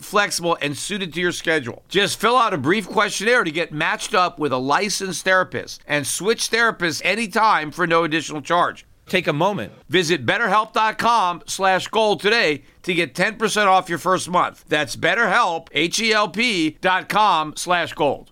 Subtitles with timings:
[0.00, 1.82] flexible, and suited to your schedule.
[1.88, 6.06] Just fill out a brief questionnaire to get matched up with a licensed therapist and
[6.06, 8.86] switch therapists anytime for no additional charge.
[9.06, 9.72] Take a moment.
[9.88, 14.64] Visit betterhelp.com slash gold today to get 10% off your first month.
[14.68, 18.30] That's betterhelp, H-E-L-P dot com slash gold.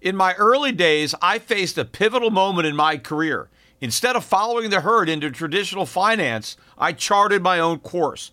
[0.00, 3.48] In my early days, I faced a pivotal moment in my career.
[3.80, 8.32] Instead of following the herd into traditional finance, I charted my own course.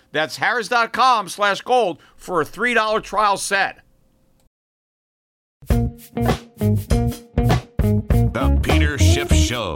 [0.11, 3.79] That's harrys.com slash gold for a $3 trial set.
[8.27, 9.75] The Peter Schiff Show.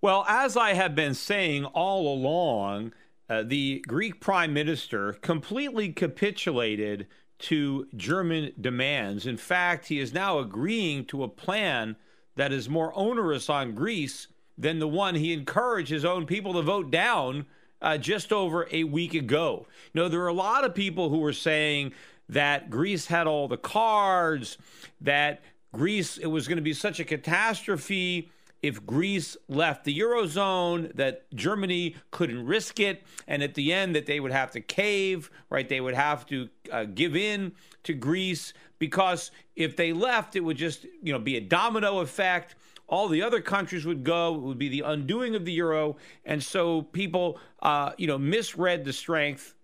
[0.00, 2.92] Well, as I have been saying all along,
[3.30, 7.06] uh, the Greek prime minister completely capitulated
[7.38, 9.26] to German demands.
[9.26, 11.96] In fact, he is now agreeing to a plan
[12.34, 14.26] that is more onerous on Greece
[14.56, 17.46] than the one he encouraged his own people to vote down
[17.80, 19.66] uh, just over a week ago.
[19.92, 21.92] You know, there are a lot of people who were saying
[22.28, 24.56] that Greece had all the cards,
[25.00, 25.42] that
[25.72, 28.30] Greece, it was going to be such a catastrophe
[28.62, 34.06] if Greece left the Eurozone, that Germany couldn't risk it, and at the end that
[34.06, 35.68] they would have to cave, right?
[35.68, 37.52] They would have to uh, give in
[37.82, 42.54] to Greece because if they left, it would just, you know, be a domino effect.
[42.92, 44.34] All the other countries would go.
[44.34, 48.84] It would be the undoing of the euro, and so people, uh, you know, misread
[48.84, 49.54] the strength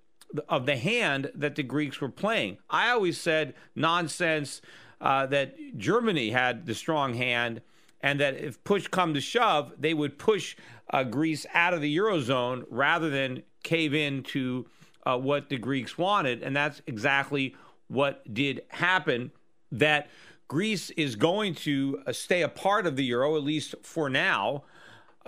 [0.48, 2.56] of the hand that the Greeks were playing.
[2.70, 4.62] I always said nonsense
[5.02, 7.60] uh, that Germany had the strong hand
[8.00, 10.56] and that if push come to shove, they would push
[10.90, 14.64] uh, Greece out of the eurozone rather than cave in to
[15.04, 17.54] uh, what the Greeks wanted, and that's exactly
[17.88, 19.32] what did happen.
[19.70, 20.08] That
[20.48, 24.64] Greece is going to uh, stay a part of the euro at least for now.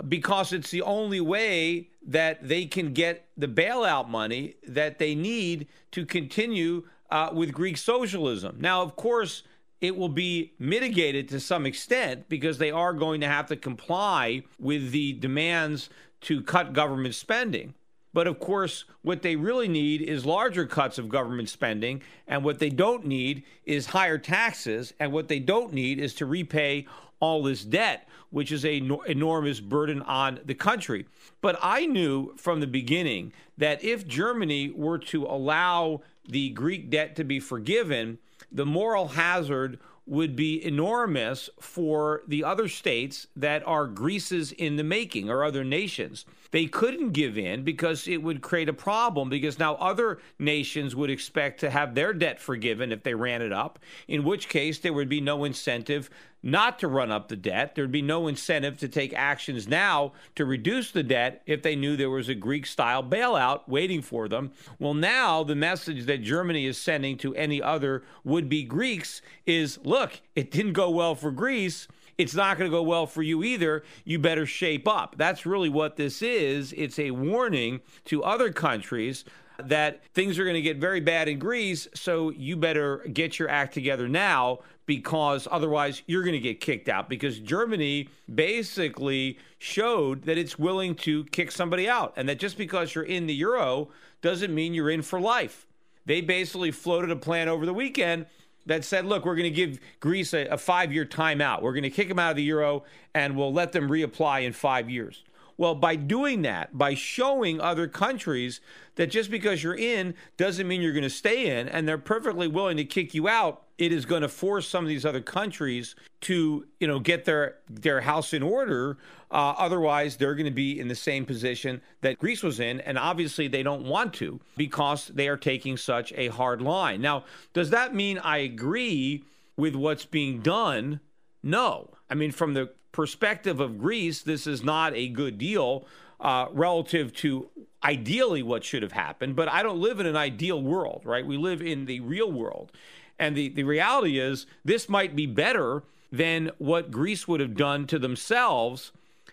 [0.07, 5.67] Because it's the only way that they can get the bailout money that they need
[5.91, 8.57] to continue uh, with Greek socialism.
[8.59, 9.43] Now, of course,
[9.79, 14.43] it will be mitigated to some extent because they are going to have to comply
[14.59, 15.89] with the demands
[16.21, 17.73] to cut government spending.
[18.13, 22.01] But of course, what they really need is larger cuts of government spending.
[22.27, 24.93] And what they don't need is higher taxes.
[24.99, 26.87] And what they don't need is to repay
[27.19, 31.05] all this debt, which is an enormous burden on the country.
[31.39, 37.15] But I knew from the beginning that if Germany were to allow the Greek debt
[37.15, 38.17] to be forgiven,
[38.51, 44.83] the moral hazard would be enormous for the other states that are Greece's in the
[44.83, 46.25] making or other nations.
[46.51, 51.09] They couldn't give in because it would create a problem because now other nations would
[51.09, 54.93] expect to have their debt forgiven if they ran it up, in which case there
[54.93, 56.09] would be no incentive
[56.43, 57.75] not to run up the debt.
[57.75, 61.95] There'd be no incentive to take actions now to reduce the debt if they knew
[61.95, 64.51] there was a Greek style bailout waiting for them.
[64.79, 69.79] Well, now the message that Germany is sending to any other would be Greeks is
[69.83, 71.87] look, it didn't go well for Greece
[72.21, 73.83] it's not going to go well for you either.
[74.05, 75.15] You better shape up.
[75.17, 76.71] That's really what this is.
[76.73, 79.25] It's a warning to other countries
[79.57, 83.49] that things are going to get very bad in Greece, so you better get your
[83.49, 90.23] act together now because otherwise you're going to get kicked out because Germany basically showed
[90.23, 93.89] that it's willing to kick somebody out and that just because you're in the euro
[94.21, 95.65] doesn't mean you're in for life.
[96.05, 98.25] They basically floated a plan over the weekend
[98.65, 101.61] that said, look, we're going to give Greece a, a five year timeout.
[101.61, 104.53] We're going to kick them out of the euro and we'll let them reapply in
[104.53, 105.23] five years.
[105.57, 108.61] Well, by doing that, by showing other countries
[108.95, 112.47] that just because you're in doesn't mean you're going to stay in, and they're perfectly
[112.47, 115.95] willing to kick you out, it is going to force some of these other countries
[116.21, 118.99] to, you know, get their their house in order.
[119.31, 122.99] Uh, otherwise, they're going to be in the same position that Greece was in, and
[122.99, 127.01] obviously they don't want to because they are taking such a hard line.
[127.01, 127.23] Now,
[127.53, 129.23] does that mean I agree
[129.57, 130.99] with what's being done?
[131.41, 131.89] No.
[132.07, 135.87] I mean, from the perspective of Greece, this is not a good deal
[136.19, 137.49] uh, relative to
[137.83, 139.35] ideally what should have happened.
[139.35, 141.25] But I don't live in an ideal world, right?
[141.25, 142.71] We live in the real world.
[143.17, 147.87] And the, the reality is, this might be better than what Greece would have done
[147.87, 148.91] to themselves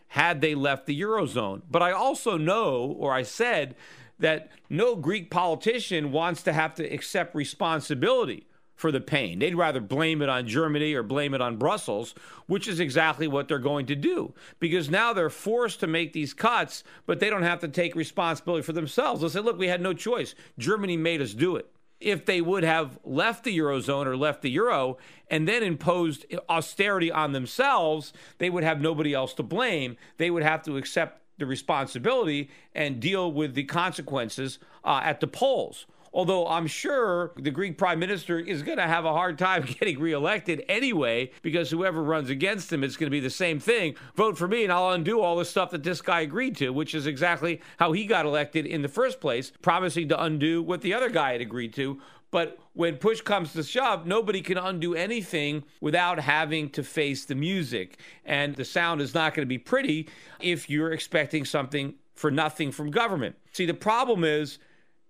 [0.08, 1.62] had they left the Eurozone.
[1.70, 3.74] But I also know, or I said,
[4.18, 8.47] that no Greek politician wants to have to accept responsibility
[8.78, 9.40] for the pain.
[9.40, 12.14] They'd rather blame it on Germany or blame it on Brussels,
[12.46, 16.32] which is exactly what they're going to do because now they're forced to make these
[16.32, 19.20] cuts, but they don't have to take responsibility for themselves.
[19.20, 20.36] They'll say, look, we had no choice.
[20.58, 21.69] Germany made us do it.
[22.00, 24.98] If they would have left the Eurozone or left the Euro
[25.28, 29.96] and then imposed austerity on themselves, they would have nobody else to blame.
[30.19, 35.26] They would have to accept the responsibility and deal with the consequences uh, at the
[35.26, 39.62] polls although I'm sure the Greek prime minister is going to have a hard time
[39.66, 43.94] getting reelected anyway, because whoever runs against him, it's going to be the same thing.
[44.16, 46.94] Vote for me, and I'll undo all the stuff that this guy agreed to, which
[46.94, 50.94] is exactly how he got elected in the first place, promising to undo what the
[50.94, 52.00] other guy had agreed to.
[52.31, 57.34] But when push comes to shove, nobody can undo anything without having to face the
[57.34, 57.99] music.
[58.25, 60.08] And the sound is not going to be pretty
[60.40, 63.37] if you're expecting something for nothing from government.
[63.52, 64.58] See, the problem is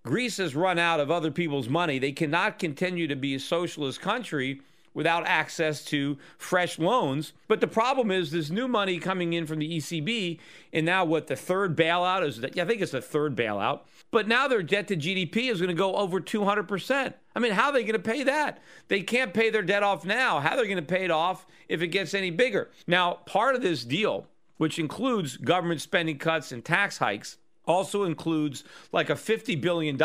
[0.09, 1.99] Greece has run out of other people's money.
[1.99, 4.63] They cannot continue to be a socialist country
[4.95, 7.35] without access to fresh loans.
[7.47, 10.39] But the problem is this new money coming in from the ECB,
[10.73, 12.43] and now what the third bailout is?
[12.43, 13.81] I think it's the third bailout.
[14.11, 17.13] But now their debt to GDP is going to go over 200%.
[17.37, 18.63] I mean, how are they going to pay that?
[18.89, 20.41] They can't pay their debt off now.
[20.41, 22.71] How are they going to pay it off if it gets any bigger?
[22.87, 24.27] Now, part of this deal,
[24.57, 27.37] which includes government spending cuts and tax hikes,
[27.69, 29.97] also includes like a $50 billion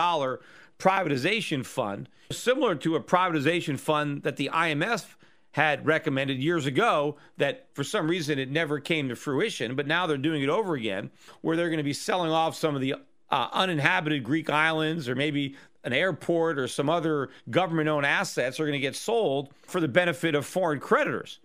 [0.78, 5.16] privatization fund, similar to a privatization fund that the IMF
[5.54, 10.06] had recommended years ago that for some reason it never came to fruition, but now
[10.06, 11.12] they're doing it over again,
[11.42, 12.96] where they're going to be selling off some of the
[13.30, 18.64] uh, uninhabited Greek islands or maybe an airport or some other government owned assets are
[18.64, 21.40] going to get sold for the benefit of foreign creditors,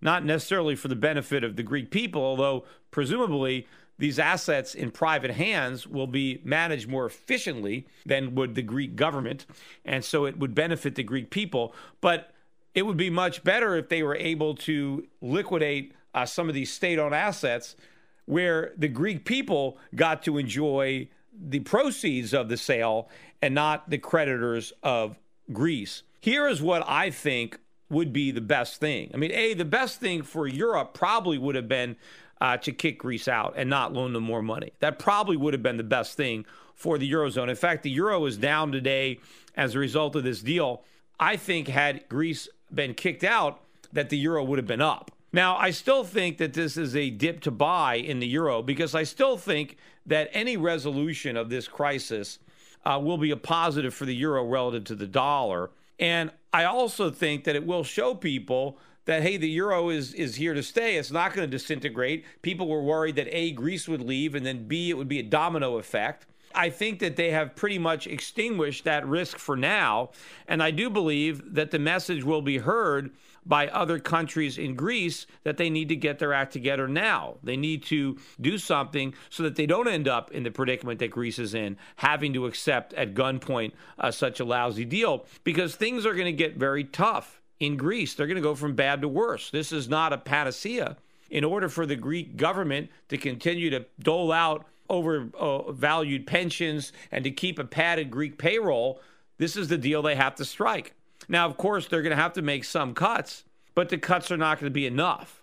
[0.00, 3.66] not necessarily for the benefit of the Greek people, although presumably
[4.02, 9.46] these assets in private hands will be managed more efficiently than would the Greek government.
[9.84, 11.72] And so it would benefit the Greek people.
[12.00, 12.32] But
[12.74, 16.72] it would be much better if they were able to liquidate uh, some of these
[16.72, 17.76] state owned assets
[18.24, 23.08] where the Greek people got to enjoy the proceeds of the sale
[23.40, 25.16] and not the creditors of
[25.52, 26.02] Greece.
[26.20, 27.56] Here is what I think
[27.88, 29.12] would be the best thing.
[29.14, 31.94] I mean, A, the best thing for Europe probably would have been
[32.42, 34.72] uh, to kick Greece out and not loan them more money.
[34.80, 36.44] That probably would have been the best thing
[36.74, 37.48] for the Eurozone.
[37.48, 39.20] In fact, the Euro is down today
[39.56, 40.82] as a result of this deal.
[41.20, 43.60] I think had Greece been kicked out,
[43.92, 45.12] that the Euro would have been up.
[45.32, 48.94] Now, I still think that this is a dip to buy in the Euro because
[48.94, 52.40] I still think that any resolution of this crisis
[52.84, 55.70] uh, will be a positive for the Euro relative to the dollar.
[56.00, 60.36] And I also think that it will show people that hey, the euro is is
[60.36, 60.96] here to stay.
[60.96, 62.24] It's not going to disintegrate.
[62.42, 65.24] People were worried that a Greece would leave, and then b it would be a
[65.24, 66.26] domino effect.
[66.54, 70.10] I think that they have pretty much extinguished that risk for now,
[70.46, 73.10] and I do believe that the message will be heard
[73.44, 77.38] by other countries in Greece that they need to get their act together now.
[77.42, 81.10] They need to do something so that they don't end up in the predicament that
[81.10, 86.06] Greece is in, having to accept at gunpoint uh, such a lousy deal, because things
[86.06, 88.14] are going to get very tough in Greece.
[88.14, 89.50] They're going to go from bad to worse.
[89.50, 90.96] This is not a panacea.
[91.30, 97.22] In order for the Greek government to continue to dole out overvalued uh, pensions and
[97.24, 99.00] to keep a padded Greek payroll,
[99.38, 100.92] this is the deal they have to strike.
[101.28, 103.44] Now, of course, they're going to have to make some cuts,
[103.76, 105.42] but the cuts are not going to be enough.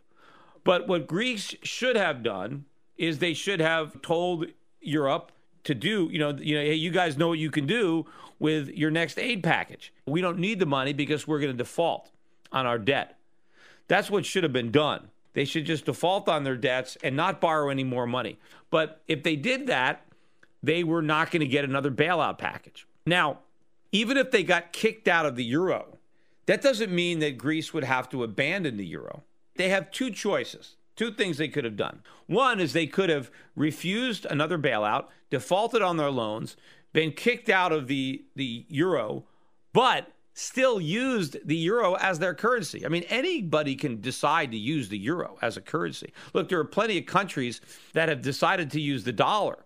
[0.65, 2.65] But what Greece should have done
[2.97, 4.47] is they should have told
[4.81, 5.31] Europe
[5.63, 8.05] to do, you know, you know, hey, you guys know what you can do
[8.39, 9.93] with your next aid package.
[10.05, 12.11] We don't need the money because we're going to default.
[12.51, 13.17] on our debt.
[13.87, 15.09] That's what should have been done.
[15.33, 18.39] They should just default on their debts and not borrow any more money.
[18.69, 20.05] But if they did that,
[20.61, 22.87] they were not going to get another bailout package.
[23.05, 23.39] Now,
[23.91, 25.97] even if they got kicked out of the euro,
[26.45, 29.23] that doesn't mean that Greece would have to abandon the euro.
[29.55, 32.01] They have two choices, two things they could have done.
[32.27, 36.57] One is they could have refused another bailout, defaulted on their loans,
[36.91, 39.23] been kicked out of the, the euro,
[39.71, 42.85] but still used the euro as their currency.
[42.85, 46.11] I mean, anybody can decide to use the euro as a currency.
[46.33, 47.61] Look, there are plenty of countries
[47.93, 49.59] that have decided to use the dollar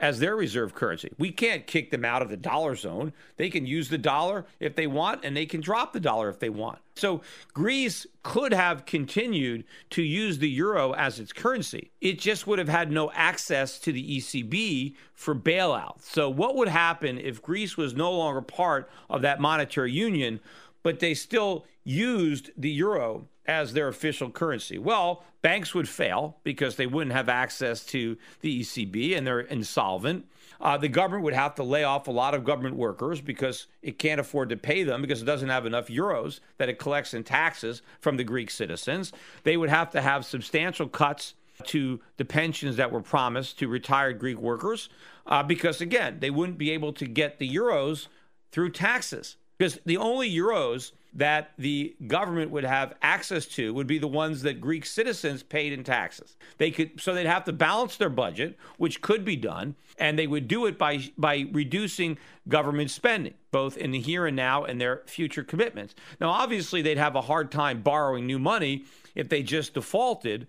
[0.00, 1.12] as their reserve currency.
[1.18, 3.12] We can't kick them out of the dollar zone.
[3.36, 6.38] They can use the dollar if they want, and they can drop the dollar if
[6.38, 6.78] they want.
[6.96, 7.22] So
[7.52, 11.90] Greece could have continued to use the euro as its currency.
[12.00, 16.02] It just would have had no access to the ECB for bailout.
[16.02, 20.40] So, what would happen if Greece was no longer part of that monetary union,
[20.84, 24.78] but they still used the euro as their official currency?
[24.78, 30.26] Well, banks would fail because they wouldn't have access to the ECB and they're insolvent.
[30.60, 33.98] Uh, the government would have to lay off a lot of government workers because it
[33.98, 37.24] can't afford to pay them because it doesn't have enough euros that it collects in
[37.24, 39.12] taxes from the Greek citizens.
[39.42, 44.18] They would have to have substantial cuts to the pensions that were promised to retired
[44.18, 44.88] Greek workers
[45.26, 48.08] uh, because, again, they wouldn't be able to get the euros
[48.50, 53.98] through taxes because the only euros that the government would have access to would be
[53.98, 56.36] the ones that Greek citizens paid in taxes.
[56.58, 60.26] They could so they'd have to balance their budget, which could be done, and they
[60.26, 62.18] would do it by by reducing
[62.48, 65.94] government spending, both in the here and now and their future commitments.
[66.20, 68.84] Now, obviously, they'd have a hard time borrowing new money
[69.14, 70.48] if they just defaulted,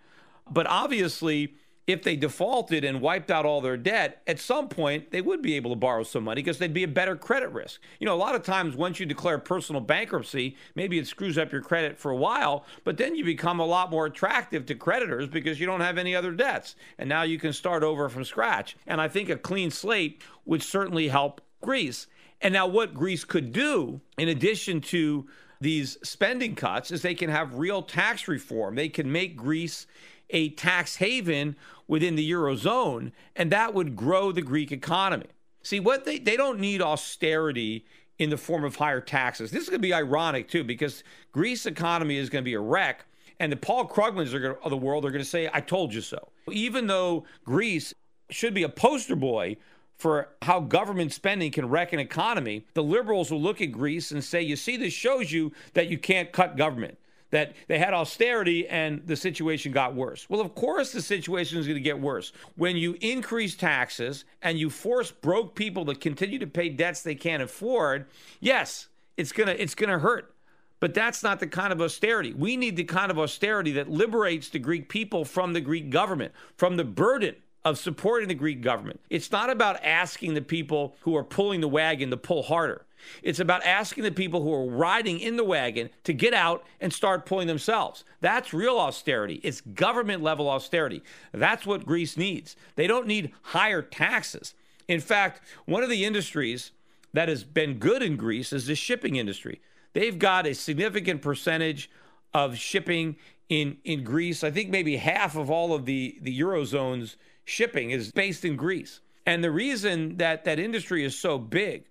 [0.49, 1.53] but obviously
[1.87, 5.55] if they defaulted and wiped out all their debt, at some point they would be
[5.55, 7.79] able to borrow some money because they'd be a better credit risk.
[7.99, 11.51] You know, a lot of times once you declare personal bankruptcy, maybe it screws up
[11.51, 15.27] your credit for a while, but then you become a lot more attractive to creditors
[15.27, 16.75] because you don't have any other debts.
[16.97, 18.75] And now you can start over from scratch.
[18.87, 22.07] And I think a clean slate would certainly help Greece.
[22.41, 25.25] And now, what Greece could do, in addition to
[25.61, 28.75] these spending cuts, is they can have real tax reform.
[28.75, 29.87] They can make Greece
[30.29, 31.55] a tax haven
[31.87, 35.27] within the Eurozone, and that would grow the Greek economy.
[35.61, 37.85] See, what they, they don't need austerity
[38.17, 39.51] in the form of higher taxes.
[39.51, 42.59] This is going to be ironic, too, because Greece's economy is going to be a
[42.59, 43.05] wreck,
[43.39, 46.29] and the Paul Krugmans of the world are going to say, I told you so.
[46.49, 47.93] Even though Greece
[48.29, 49.57] should be a poster boy
[49.97, 54.23] for how government spending can wreck an economy, the liberals will look at Greece and
[54.23, 56.97] say, You see, this shows you that you can't cut government
[57.35, 60.25] that they had austerity and the situation got worse.
[60.29, 62.31] Well, of course, the situation is going to get worse.
[62.55, 67.13] When you increase taxes and you force broke people to continue to pay debts they
[67.13, 68.05] can't afford,
[68.39, 68.87] yes,
[69.17, 70.33] it's going to it's to hurt.
[70.79, 72.31] But that's not the kind of austerity.
[72.31, 76.31] We need the kind of austerity that liberates the Greek people from the Greek government,
[76.55, 79.01] from the burden of supporting the Greek government.
[79.09, 82.85] It's not about asking the people who are pulling the wagon to pull harder.
[83.23, 86.93] It's about asking the people who are riding in the wagon to get out and
[86.93, 88.03] start pulling themselves.
[88.21, 89.39] That's real austerity.
[89.43, 91.03] It's government level austerity.
[91.31, 92.55] That's what Greece needs.
[92.75, 94.53] They don't need higher taxes.
[94.87, 96.71] In fact, one of the industries
[97.13, 99.61] that has been good in Greece is the shipping industry.
[99.93, 101.89] They've got a significant percentage
[102.33, 103.15] of shipping
[103.49, 104.43] in, in Greece.
[104.43, 108.99] I think maybe half of all of the, the Eurozone's shipping is based in Greece.
[109.25, 111.85] And the reason that that industry is so big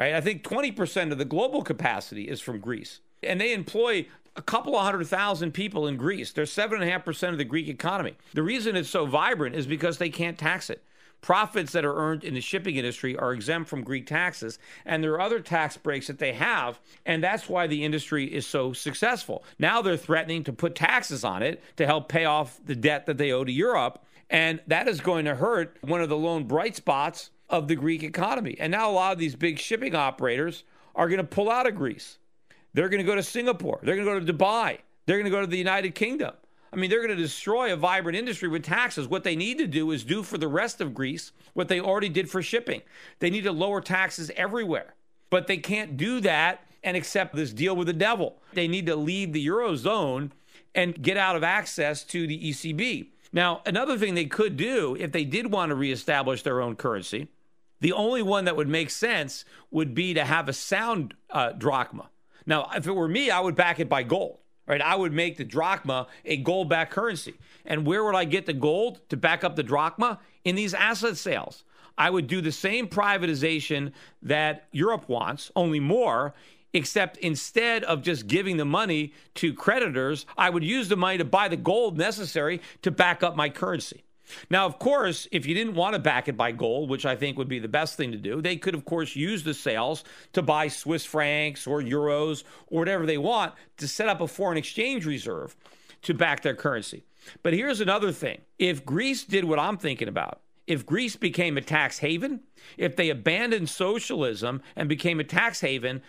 [0.00, 0.14] right?
[0.14, 3.00] I think 20% of the global capacity is from Greece.
[3.22, 6.32] And they employ a couple of hundred thousand people in Greece.
[6.32, 8.16] They're 7.5% of the Greek economy.
[8.32, 10.82] The reason it's so vibrant is because they can't tax it.
[11.20, 15.12] Profits that are earned in the shipping industry are exempt from Greek taxes, and there
[15.12, 19.44] are other tax breaks that they have, and that's why the industry is so successful.
[19.58, 23.18] Now they're threatening to put taxes on it to help pay off the debt that
[23.18, 26.74] they owe to Europe, and that is going to hurt one of the lone bright
[26.74, 28.56] spots of the Greek economy.
[28.58, 30.64] And now a lot of these big shipping operators
[30.94, 32.18] are going to pull out of Greece.
[32.72, 33.80] They're going to go to Singapore.
[33.82, 34.78] They're going to go to Dubai.
[35.06, 36.32] They're going to go to the United Kingdom.
[36.72, 39.08] I mean, they're going to destroy a vibrant industry with taxes.
[39.08, 42.08] What they need to do is do for the rest of Greece what they already
[42.08, 42.82] did for shipping.
[43.18, 44.94] They need to lower taxes everywhere.
[45.30, 48.40] But they can't do that and accept this deal with the devil.
[48.52, 50.30] They need to leave the Eurozone
[50.74, 53.08] and get out of access to the ECB.
[53.32, 57.28] Now, another thing they could do if they did want to reestablish their own currency
[57.80, 62.10] the only one that would make sense would be to have a sound uh, drachma.
[62.46, 64.80] Now, if it were me, I would back it by gold, right?
[64.80, 67.34] I would make the drachma a gold backed currency.
[67.64, 70.18] And where would I get the gold to back up the drachma?
[70.44, 71.64] In these asset sales.
[71.98, 76.32] I would do the same privatization that Europe wants, only more,
[76.72, 81.24] except instead of just giving the money to creditors, I would use the money to
[81.24, 84.04] buy the gold necessary to back up my currency.
[84.50, 87.38] Now, of course, if you didn't want to back it by gold, which I think
[87.38, 90.42] would be the best thing to do, they could, of course, use the sales to
[90.42, 95.06] buy Swiss francs or euros or whatever they want to set up a foreign exchange
[95.06, 95.56] reserve
[96.02, 97.04] to back their currency.
[97.42, 101.62] But here's another thing if Greece did what I'm thinking about, if Greece became a
[101.62, 102.40] tax haven,
[102.76, 106.02] if they abandoned socialism and became a tax haven,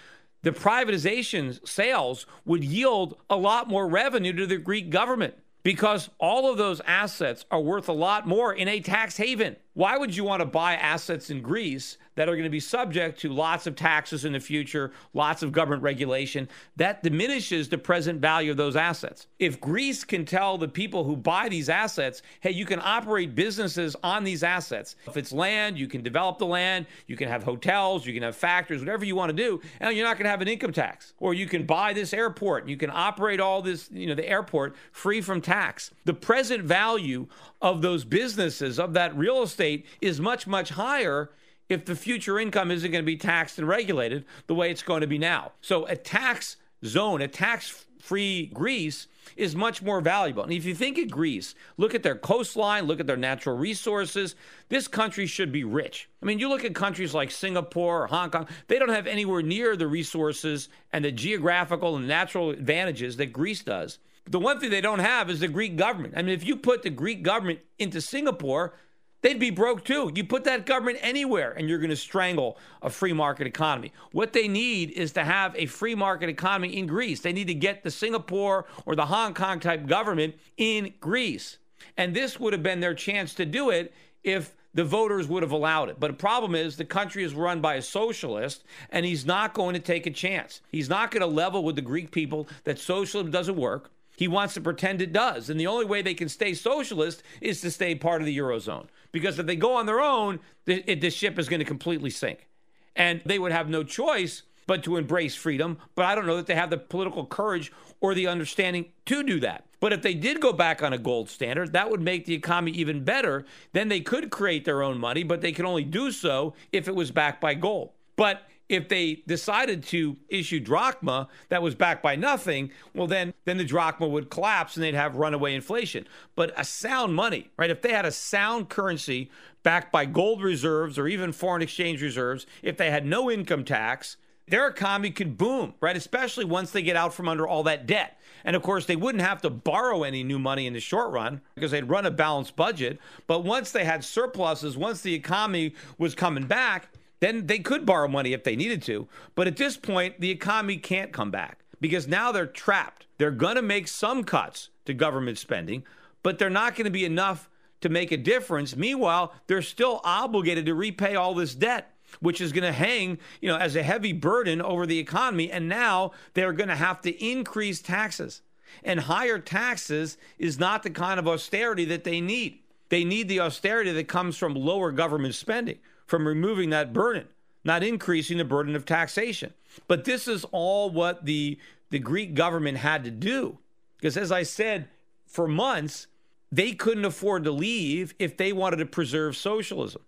[0.43, 6.51] the privatization sales would yield a lot more revenue to the Greek government because all
[6.51, 9.55] of those assets are worth a lot more in a tax haven.
[9.73, 13.21] Why would you want to buy assets in Greece that are going to be subject
[13.21, 16.49] to lots of taxes in the future, lots of government regulation?
[16.75, 19.27] That diminishes the present value of those assets.
[19.39, 23.95] If Greece can tell the people who buy these assets, hey, you can operate businesses
[24.03, 24.97] on these assets.
[25.07, 28.35] If it's land, you can develop the land, you can have hotels, you can have
[28.35, 31.13] factories, whatever you want to do, and you're not going to have an income tax.
[31.17, 34.75] Or you can buy this airport, you can operate all this, you know, the airport
[34.91, 35.91] free from tax.
[36.03, 37.27] The present value
[37.61, 41.31] of those businesses, of that real estate, is much, much higher
[41.69, 45.01] if the future income isn't going to be taxed and regulated the way it's going
[45.01, 45.51] to be now.
[45.61, 50.43] So a tax zone, a tax free Greece is much more valuable.
[50.43, 54.35] And if you think of Greece, look at their coastline, look at their natural resources.
[54.69, 56.09] This country should be rich.
[56.21, 59.41] I mean, you look at countries like Singapore or Hong Kong, they don't have anywhere
[59.41, 63.99] near the resources and the geographical and natural advantages that Greece does.
[64.25, 66.13] The one thing they don't have is the Greek government.
[66.15, 68.73] I mean, if you put the Greek government into Singapore,
[69.21, 70.11] they'd be broke too.
[70.13, 73.91] You put that government anywhere and you're going to strangle a free market economy.
[74.11, 77.21] What they need is to have a free market economy in Greece.
[77.21, 81.57] They need to get the Singapore or the Hong Kong type government in Greece.
[81.97, 85.51] And this would have been their chance to do it if the voters would have
[85.51, 85.99] allowed it.
[85.99, 89.73] But the problem is the country is run by a socialist, and he's not going
[89.73, 90.61] to take a chance.
[90.71, 93.91] He's not going to level with the Greek people that socialism doesn't work.
[94.15, 95.49] He wants to pretend it does.
[95.49, 98.87] And the only way they can stay socialist is to stay part of the Eurozone.
[99.11, 102.47] Because if they go on their own, the, the ship is going to completely sink.
[102.95, 105.77] And they would have no choice but to embrace freedom.
[105.95, 109.39] But I don't know that they have the political courage or the understanding to do
[109.39, 109.65] that.
[109.79, 112.71] But if they did go back on a gold standard, that would make the economy
[112.71, 113.45] even better.
[113.73, 116.95] Then they could create their own money, but they can only do so if it
[116.95, 117.91] was backed by gold.
[118.15, 123.57] But if they decided to issue drachma that was backed by nothing, well then then
[123.57, 126.07] the drachma would collapse and they'd have runaway inflation.
[126.35, 127.69] But a sound money, right?
[127.69, 129.29] If they had a sound currency
[129.63, 134.17] backed by gold reserves or even foreign exchange reserves, if they had no income tax,
[134.47, 135.95] their economy could boom, right?
[135.95, 138.19] Especially once they get out from under all that debt.
[138.43, 141.41] And of course, they wouldn't have to borrow any new money in the short run
[141.55, 142.99] because they'd run a balanced budget.
[143.27, 146.89] But once they had surpluses, once the economy was coming back,
[147.21, 149.07] then they could borrow money if they needed to.
[149.35, 153.05] But at this point, the economy can't come back because now they're trapped.
[153.17, 155.83] They're going to make some cuts to government spending,
[156.23, 157.47] but they're not going to be enough
[157.81, 158.75] to make a difference.
[158.75, 163.49] Meanwhile, they're still obligated to repay all this debt, which is going to hang, you
[163.49, 165.51] know, as a heavy burden over the economy.
[165.51, 168.41] And now they're going to have to increase taxes.
[168.83, 172.59] And higher taxes is not the kind of austerity that they need.
[172.89, 175.77] They need the austerity that comes from lower government spending
[176.11, 177.25] from removing that burden,
[177.63, 179.53] not increasing the burden of taxation.
[179.87, 181.57] But this is all what the,
[181.89, 183.59] the Greek government had to do.
[183.95, 184.89] Because as I said,
[185.25, 186.07] for months,
[186.51, 190.01] they couldn't afford to leave if they wanted to preserve socialism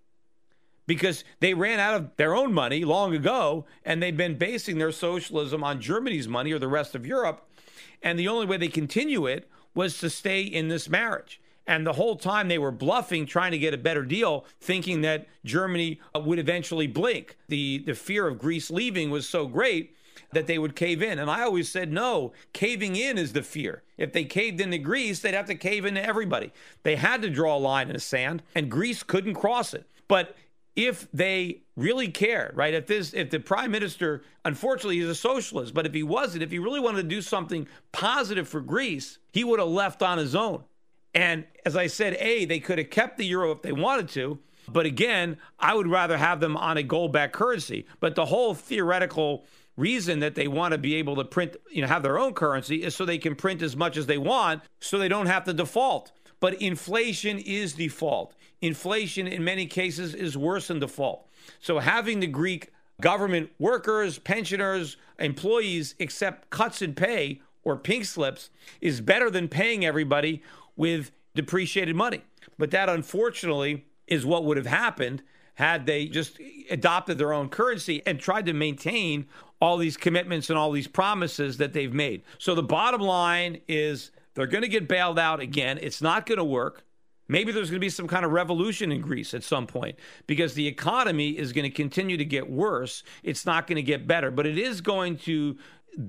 [0.88, 4.92] because they ran out of their own money long ago and they've been basing their
[4.92, 7.48] socialism on Germany's money or the rest of Europe.
[8.02, 11.40] And the only way they continue it was to stay in this marriage.
[11.66, 15.28] And the whole time they were bluffing, trying to get a better deal, thinking that
[15.46, 17.38] Germany uh, would eventually blink.
[17.48, 19.96] The, the fear of Greece leaving was so great
[20.34, 21.20] that they would cave in.
[21.20, 23.84] And I always said, no, caving in is the fear.
[23.98, 26.52] If they caved into Greece, they'd have to cave into everybody.
[26.84, 29.88] They had to draw a line in the sand, and Greece couldn't cross it.
[30.08, 30.36] But
[30.76, 32.74] if they really cared, right?
[32.74, 36.52] If this, if the prime minister, unfortunately, he's a socialist, but if he wasn't, if
[36.52, 40.36] he really wanted to do something positive for Greece, he would have left on his
[40.36, 40.64] own.
[41.14, 44.40] And as I said, A, they could have kept the euro if they wanted to.
[44.68, 47.86] But again, I would rather have them on a gold backed currency.
[48.00, 49.46] But the whole theoretical
[49.76, 52.84] reason that they want to be able to print, you know, have their own currency
[52.84, 55.54] is so they can print as much as they want so they don't have to
[55.54, 56.12] default.
[56.40, 58.36] But inflation is default.
[58.62, 61.28] Inflation in many cases is worse than default.
[61.60, 62.72] So having the Greek
[63.02, 68.50] government workers, pensioners, employees accept cuts in pay or pink slips
[68.82, 70.44] is better than paying everybody
[70.76, 72.22] with depreciated money.
[72.58, 75.24] But that unfortunately is what would have happened
[75.56, 79.28] had they just adopted their own currency and tried to maintain
[79.62, 82.24] all these commitments and all these promises that they've made.
[82.38, 85.80] So the bottom line is they're going to get bailed out again.
[85.82, 86.84] It's not going to work.
[87.28, 90.54] Maybe there's going to be some kind of revolution in Greece at some point because
[90.56, 93.04] the economy is going to continue to get worse.
[93.24, 95.58] It's not going to get better, but it is going to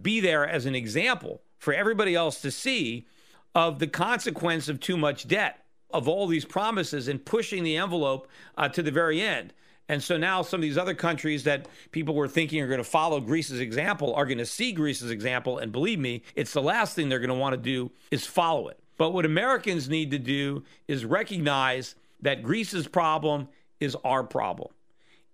[0.03, 3.07] be there as an example for everybody else to see
[3.55, 8.29] of the consequence of too much debt, of all these promises and pushing the envelope
[8.57, 9.53] uh, to the very end.
[9.89, 12.85] And so now some of these other countries that people were thinking are going to
[12.85, 15.59] follow Greece's example are going to see Greece's example.
[15.59, 18.69] And believe me, it's the last thing they're going to want to do is follow
[18.69, 18.81] it.
[18.97, 24.73] But what Americans need to do is recognize that Greece's problem is our problem.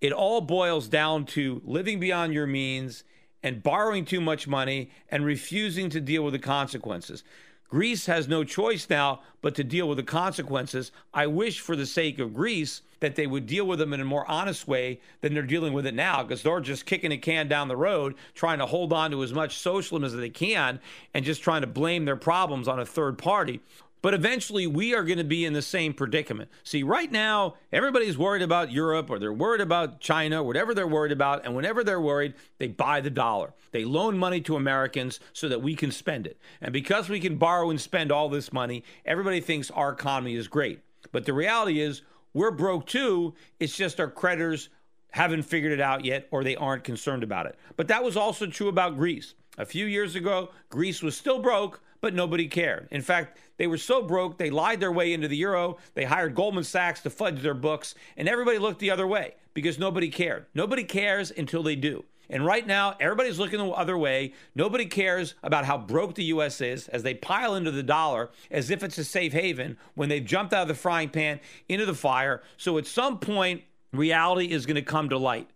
[0.01, 3.05] It all boils down to living beyond your means
[3.43, 7.23] and borrowing too much money and refusing to deal with the consequences.
[7.71, 10.91] Greece has no choice now but to deal with the consequences.
[11.15, 14.05] I wish, for the sake of Greece, that they would deal with them in a
[14.05, 17.49] more honest way than they're dealing with it now, because they're just kicking a can
[17.49, 20.81] down the road, trying to hold on to as much socialism as they can,
[21.15, 23.61] and just trying to blame their problems on a third party.
[24.03, 26.51] But eventually, we are going to be in the same predicament.
[26.65, 31.13] See, right now, everybody's worried about Europe or they're worried about China, whatever they're worried
[31.13, 31.45] about.
[31.45, 33.53] And whenever they're worried, they buy the dollar.
[33.73, 36.39] They loan money to Americans so that we can spend it.
[36.61, 40.49] And because we can borrow and spend all this money, everybody thinks our economy is
[40.49, 40.81] great.
[41.13, 43.35] But the reality is, we're broke too.
[43.59, 44.69] It's just our creditors
[45.11, 47.59] haven't figured it out yet or they aren't concerned about it.
[47.77, 49.35] But that was also true about Greece.
[49.61, 52.89] A few years ago, Greece was still broke, but nobody cared.
[52.91, 55.77] In fact, they were so broke, they lied their way into the euro.
[55.93, 59.79] They hired Goldman Sachs to fudge their books, and everybody looked the other way because
[59.79, 60.47] nobody cared.
[60.55, 62.07] Nobody cares until they do.
[62.31, 64.33] And right now, everybody's looking the other way.
[64.55, 66.63] Nobody cares about how broke the U.S.
[66.63, 70.25] is as they pile into the dollar as if it's a safe haven when they've
[70.25, 72.43] jumped out of the frying pan into the fire.
[72.57, 75.51] So at some point, reality is going to come to light.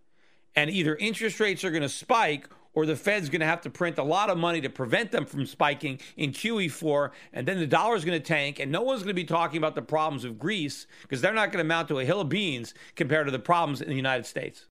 [0.55, 3.69] And either interest rates are going to spike or the Fed's going to have to
[3.69, 7.65] print a lot of money to prevent them from spiking in QE4, and then the
[7.65, 10.37] dollar's going to tank, and no one's going to be talking about the problems of
[10.37, 13.39] Greece because they're not going to amount to a hill of beans compared to the
[13.39, 14.65] problems in the United States.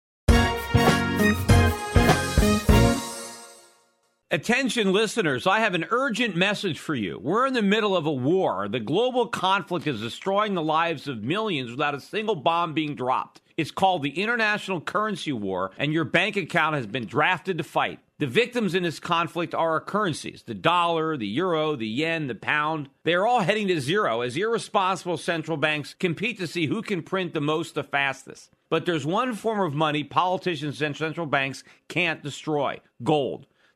[4.30, 7.20] Attention listeners, I have an urgent message for you.
[7.22, 8.66] We're in the middle of a war.
[8.68, 13.40] The global conflict is destroying the lives of millions without a single bomb being dropped.
[13.56, 18.00] It's called the International Currency War, and your bank account has been drafted to fight.
[18.18, 22.34] The victims in this conflict are our currencies the dollar, the euro, the yen, the
[22.34, 22.88] pound.
[23.04, 27.02] They are all heading to zero as irresponsible central banks compete to see who can
[27.02, 28.50] print the most the fastest.
[28.70, 33.46] But there's one form of money politicians and central banks can't destroy gold.